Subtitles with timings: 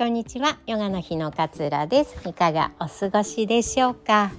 [0.00, 0.56] こんにちは。
[0.66, 2.26] ヨガの日の勝浦です。
[2.26, 4.32] いかがお過ごしでしょうか？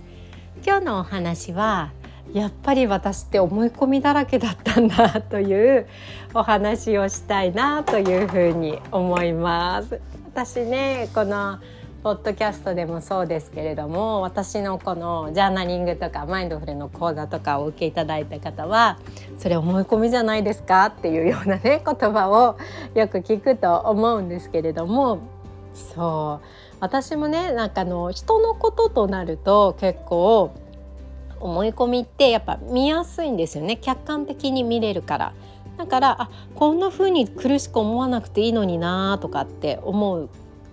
[0.66, 1.92] 今日のお話は
[2.34, 5.88] やっぱり私って思い込みだらけだったんだという
[6.34, 10.02] お話をしたいなというふうに思います。
[10.34, 11.60] 私ねこの
[12.02, 18.98] ポッドキャストでもそうですけれども私のこのジャーナリングとかマインドフルの講座とかを受けいただいた方は
[19.38, 20.88] それ思い込みじゃないですか？
[20.88, 22.58] っていうようなね言葉を
[22.96, 25.22] よく聞くと思うんですけれども
[25.74, 26.46] そう
[26.80, 30.54] 私もねなんかの人のこととなると結構
[31.40, 35.34] 思い込みってやっぱ見やすいんですよね客観的に見れるから。
[35.78, 40.30] だからあこんな風に苦しく思わなくていいのになとかって思う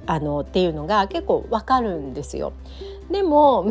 [0.07, 2.53] あのっていうのが結構わかるんですよ。
[3.11, 3.67] でも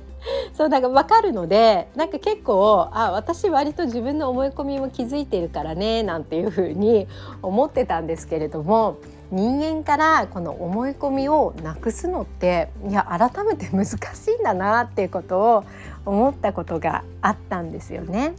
[0.52, 7.06] そうだから分かるのでなんか結構あ私割と自分の思い込みも気づいてるからねなんていうふうに
[7.42, 8.96] 思ってたんですけれども
[9.30, 13.96] 人間からこの思い込みをなくすのっていや改めて難し
[14.30, 15.64] いんだなっていうことを
[16.06, 18.34] 思ったことがあったんですよね。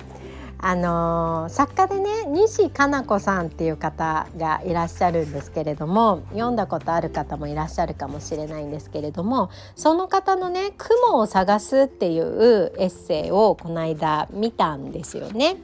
[0.61, 15.55] あの作家でね西加奈子さんっていう方がいらっしゃるんですけれども読んだことある方もいらっしゃるかもしれないんですけれどもその方のね「雲を探す」っていうエッセイをこの間見たんですよね。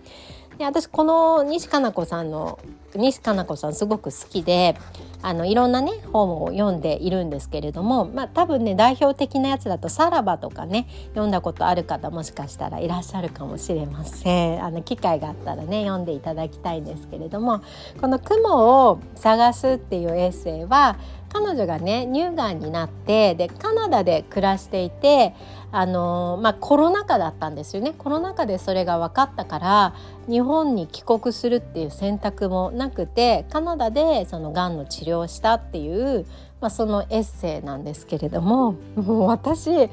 [0.57, 2.59] で私この西加奈子さんの
[2.95, 4.77] 西加奈子さんすごく好きで
[5.21, 14.63] あのいろんなね本を読んでいるんですけれどもまあ多分ね代表的なやつだと「さらば」とかね読んだことある方もしかしたらいらっしゃるかもしれません。
[14.63, 17.61] あの機会があったらね読んでいただきたいんですけれども
[17.99, 20.97] この「雲を探す」っていうエッセイは
[21.35, 25.33] 彼女がね乳がんになってでカナダで暮らしていて
[25.73, 27.93] あのまあ、コロナ禍だったんですよね。
[27.97, 29.93] コロナ禍でそれが分かったから
[30.29, 36.25] 日本に帰国するっていう選択もなくてカナダでそのがんの治療をしたっていう、
[36.61, 39.89] まあ、そのエッセイなんですけれどももう私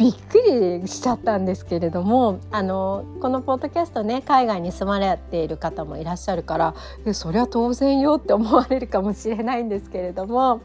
[0.00, 0.40] びっく
[0.80, 6.74] りしちゃったんですけれどもあのこのポッドキャストね海外に住まれている方もいらっしゃるから
[7.12, 10.62] それは当然よって思われるかもしれないんですけれども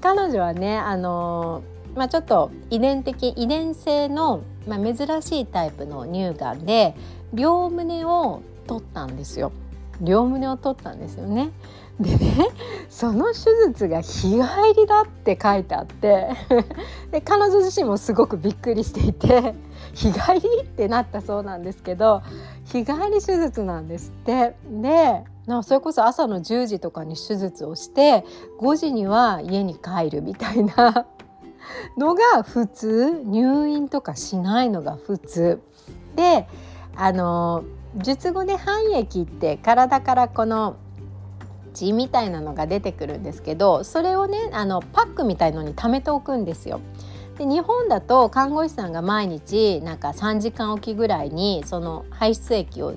[0.00, 1.64] 彼女はねあの
[1.96, 6.94] まあ、ちょっと遺伝的遺伝性の、まあ、珍しいタイプの乳がんで
[7.34, 9.50] 両胸を取ったんですよ。
[10.00, 11.50] 両胸を取ったんですよね。
[12.00, 12.48] でね
[12.88, 14.38] その手術が日帰
[14.74, 16.28] りだって書いてあって
[17.10, 19.54] で彼女自身もすごくびっくりしていて
[19.92, 22.22] 日帰りってなったそうなんですけど
[22.64, 24.56] 日帰り手術なんですって。
[24.66, 25.24] で
[25.64, 28.24] それこそ朝の10時とかに手術をして
[28.60, 31.06] 5時には家に帰るみたいな。
[31.96, 35.60] のが普通入院とかしないのが普通。
[36.16, 36.46] で
[36.96, 37.64] あの
[37.96, 40.76] 術後で肺液って体からこの
[41.72, 46.80] 血みたいなのが出てくるんですけどそれをねあのパックみたいのに貯めておくんですよ。
[47.38, 52.94] で日本だと看護師さんが毎日なんか3時間おきぐらいにその排出液を、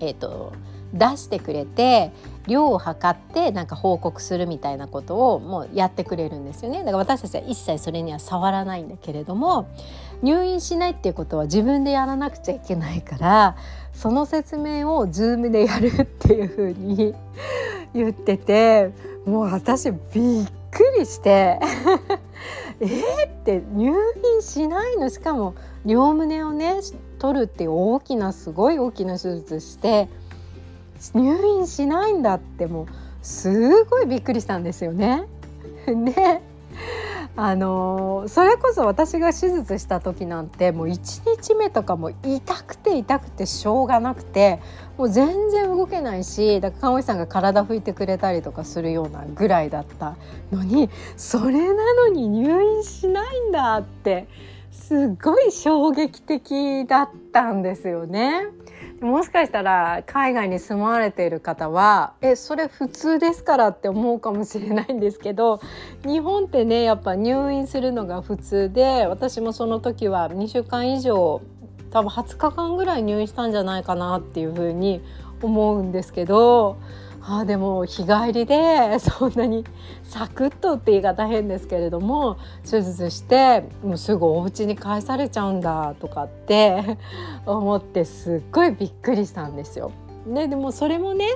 [0.00, 0.52] えーと
[0.92, 2.12] 出してくれて
[2.46, 9.68] 量を測ってなんか報告するみたいなことをもうやってくれるんですよねだから私たちは一切それには触らないんだけれども
[10.22, 13.56] 入院しないっていうことは自分でやらなくちゃいけないから
[13.92, 17.14] その説明を Zoom でやるっていうふうに
[17.96, 18.90] 言ってて
[19.24, 20.00] もう私びっ
[20.70, 21.58] くりして
[22.80, 23.92] えっって入
[24.34, 25.08] 院しないの？
[25.08, 26.80] しかも両胸をね
[27.18, 30.08] 取るっていう大きなすごい大きな手術して
[31.14, 32.86] 入院しないんだってもう
[33.22, 35.26] すごいびっくりしたんですよね。
[35.86, 36.42] で
[37.38, 44.58] あのそれこそ私が手術した時なんてもう1日目とかも痛くて痛くてしょうがなくて
[44.96, 50.16] もう全然動けないしだから看護師さんが体拭いてくれたりとかするようなぐらいだった
[50.50, 50.88] のに
[51.18, 54.28] それなのに入院しないんだって
[54.70, 58.46] すごい衝撃的だったんですよね。
[59.00, 65.60] もしかしたら海外に住まわれている方はえそれ普通ですからって思うかもしれないんですけど
[66.06, 71.42] 日本ってねやっぱ入院するのが普通で私もその時は2週間以上
[71.90, 75.02] 多分20日間ぐらい入院したんじゃないかなっていうふうに
[75.42, 76.78] 思うんですけど
[77.28, 79.64] あでも日帰りで そんなに
[80.04, 82.36] サクッとって言い方変ですけれども
[82.68, 86.98] 手術してもうすぐお家に帰されちゃうんだとかって
[87.44, 89.90] 思ってすっごいびっくりしたんですよ。
[90.26, 91.26] ででもそれもね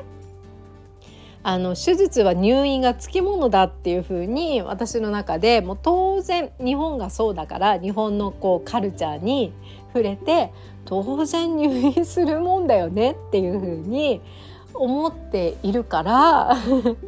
[1.42, 9.52] あの手術は入院がつきものだっていうふうに私の中でもう当然日本がそうだから日本のこうカルチャーに
[9.92, 10.52] 触れて
[10.84, 14.20] 当然入院するもんだよねっていうふうに
[14.75, 16.56] 思っているから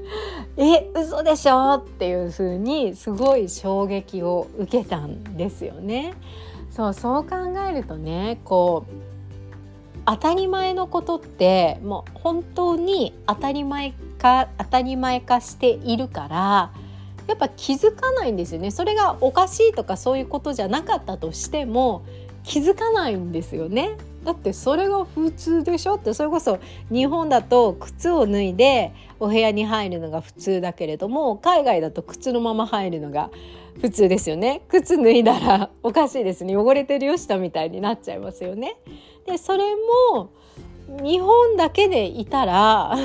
[0.56, 6.14] え嘘でしょっていう風にすごい衝撃を受けたんですよね。
[6.70, 7.36] そうそう考
[7.68, 8.92] えるとねこう
[10.06, 16.70] 当たり前のことってもう本当に当たり前か当たり前化しているから
[17.28, 22.02] やっぱ気づかないんですよねそれがおかしいとかそういうことじゃなかったとしても
[22.44, 23.96] 気づかないんですよね。
[24.24, 25.96] だってそれが普通でしょ？
[25.96, 26.58] ってそれこそ
[26.90, 33.30] 日本だと靴を脱いでお部屋に入るのが普通だけれども海外だと靴のまま入るのが
[33.80, 34.62] 普通ですよね。
[34.68, 36.56] 靴脱いだらおかしいですね。
[36.56, 38.76] 汚れてるよ下みたいになっちゃいますよね。
[39.26, 39.62] でそれ
[40.14, 40.30] も
[41.02, 42.96] 日本だけでいたら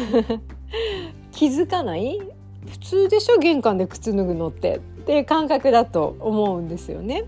[1.31, 2.19] 気づかない？
[2.69, 3.37] 普通でしょ？
[3.39, 4.77] 玄関で靴脱ぐのって。
[4.77, 7.23] っていう感覚だと思うんですよね。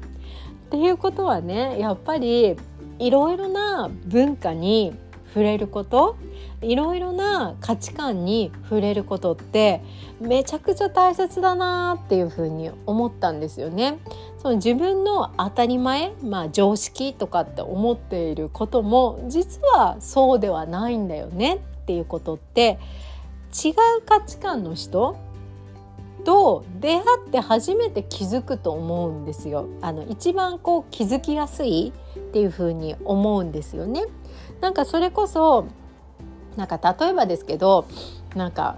[0.69, 2.55] っていうことはねやっぱり
[2.99, 4.95] いろいろな文化に
[5.33, 6.15] 触れること
[6.61, 9.81] いろいろな価値観に触れることって
[10.19, 13.97] めちゃくちゃ大切だなっていうふうに思ったんですよね。
[14.37, 22.79] その自分の当たり前、まあ、常識とかって思っていることも実はそうではないんだよねっていうことって
[23.51, 23.73] 違う
[24.05, 25.17] 価値観の人
[26.23, 29.67] と出会って初めて気づくと思うんですよ。
[29.81, 34.03] あの一番こう気づきやすいっていうふうに思うんですよね。
[34.61, 35.65] なんかそれこそ
[36.57, 37.87] なんか例えばですけど
[38.35, 38.77] なんか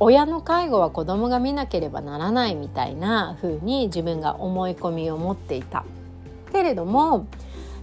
[0.00, 5.84] 親の介護は子供が見なければならないみたいな風に自分が思い込みを持っていた
[6.52, 7.26] けれども、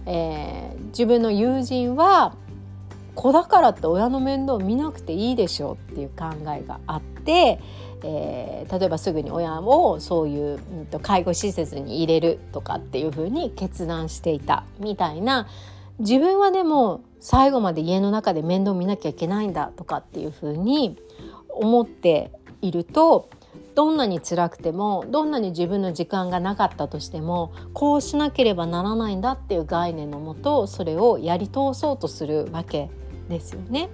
[0.06, 2.34] えー、自分の友人は
[3.14, 7.60] 子だからって親の面倒を見なくていいでしょうっていう考えがあって、
[8.02, 15.48] えー、例えばすぐに親をそういう、うん、と介護施設に入れるとかっていうふうに決断していたみたいな
[15.98, 20.96] 自分はでも最後まで家の中で面倒見なきゃいけないんだとかっていうふうに
[21.48, 23.30] 思っていると
[23.74, 32.90] どんなに辛くてもどんなに自分の時間がなかったとしてもこうしなければならないんだっていう概念のもとそれをやり通そうとするわけ
[33.28, 33.90] ですよね。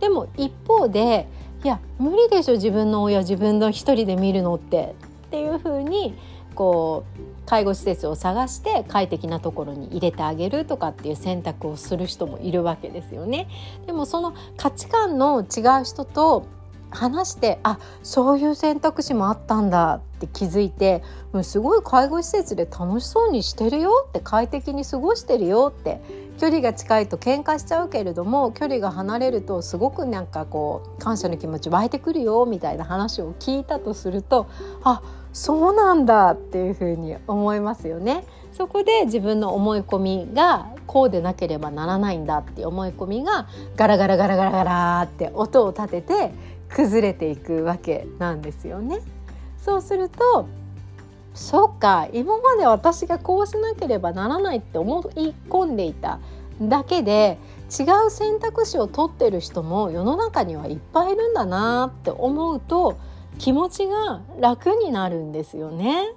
[0.00, 1.28] でも一方で
[1.62, 4.94] いや無理でしょ自分の親自分の一人で見るのって
[5.26, 6.14] っていうふうに
[6.54, 13.48] こう介護施設を探して快適なところに入れてあげるとかっていう選択をする人もいるわけですよね。
[13.86, 16.46] でもその価値観の違う人と
[16.90, 21.02] 話してあそういう選択肢もあったんだって気づいて
[21.32, 26.00] もうすごい介護施設で楽しそうにしてるよって快適に過ごしてるよって
[26.38, 34.46] 距離が近いと喧嘩しちゃうけれども距離が離れるとすごくなんかこう感謝の気持ち湧いてくるよみたいな話を聞いたとすると
[34.82, 35.02] あ
[35.32, 38.24] そうなんだっていうふうに思いますよね。
[38.52, 43.46] そこで自分の思い込みがこうでなければならないんだって思い込みが
[43.76, 46.32] ガラガラガラガラガラって音を立てて
[46.74, 49.00] 崩れていくわけなんですよね。
[49.58, 50.46] そうすると
[51.34, 56.18] そうか今まで私がこうしなければならないって思い込んでいた
[56.60, 57.38] だけで
[57.70, 62.98] 違う選択肢を取ってる人も世の中にはいっぱいいるんだなって思うと
[63.38, 66.12] 気持ちが楽になるんですよね。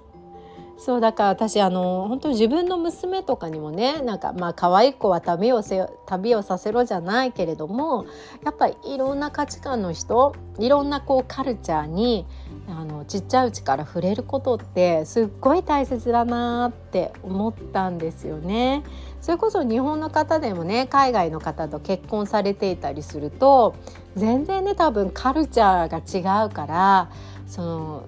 [0.76, 8.06] そうだから私あの本当自分の娘とかにもねなんかまあ可愛い子は旅をせ旅をさせろじゃないけれども
[8.44, 12.26] やっぱりいろんな価値観の人いろんなこうカルチャーに
[12.68, 18.82] あのちっちゃいうちから触れることってすっごい大切だなって思ったんですよね。
[19.20, 23.74] それこそ日本の方でもね海外の方と結婚されていたりすると
[24.16, 27.10] 全然ね多分カルチャーが違うから
[27.46, 28.04] その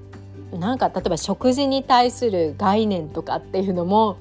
[0.53, 4.17] なんか例えば食事に対する概念とかっていうのも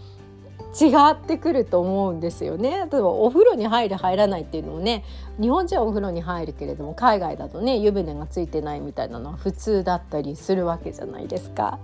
[0.80, 2.72] 違ってくると思うんですよね。
[2.72, 5.06] 例えばお風呂に入る入らないっていうのもね
[5.40, 11.80] 日本人はお風呂に入るけれども海外だとね湯船がついてないみたいなのは普通だったりするわけじゃないですか。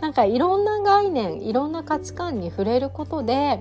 [0.00, 3.60] なんかいろんな概念いろんな価値観に触れることで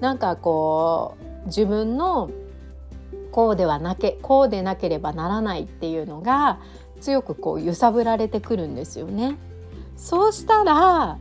[0.00, 2.30] なんかこう自分の
[3.30, 6.58] こうではなけこうでなければならないっていうのが
[7.00, 9.36] 強くこう揺さぶられてくるんですよね。
[9.96, 11.18] そうしたら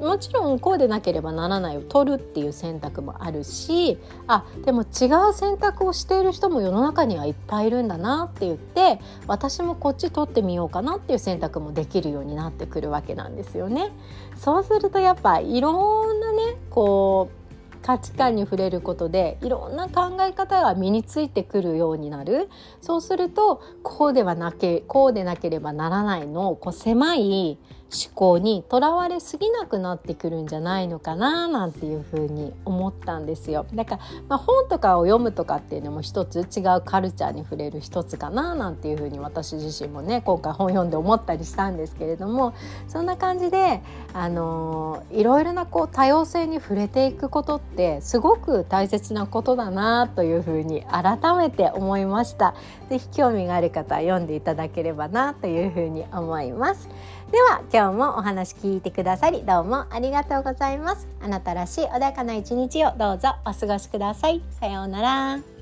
[0.00, 13.92] もちろんこうでなければならないを取るっていう選択もあるしあでも違う選択をしている人も世の中にはいっぱいいるんだなって言って私もこっち取ってみようかなっていう選択もできるようになってくるわけなんですよね。
[14.36, 17.44] そうするとやっぱいろんなねこう
[17.84, 22.48] 価値観に触れることでいろんな考え方が身についてくるようになる
[22.80, 27.58] そうするとこうではなけこうでなければならないのこう狭い
[27.92, 33.66] 思考にとらわれすぎなくなってくるんじゃないのかななんていうふうに思ったんですよ。
[33.74, 42.54] だから、まあ、本とかを読むとかっていうのも一つ違うカルチャーに触れる一つかななんていうふうに私自身もね今回本読んで思ったりしたんですけれども
[42.88, 43.80] そんな感じで、
[44.12, 52.54] あのいろいろなこう多様性に触れていくことってすごく大切なことだなというふうに改めて思いました。
[52.88, 56.88] ぜひ興味がある方は読んでいただければなというふうに思います。
[57.34, 61.08] では今日もお話聞いてくださりどうもありがとうございます。
[61.20, 64.40] あなたらしい穏やかな一日をどうぞお過ごしください。
[64.60, 65.53] さようなら。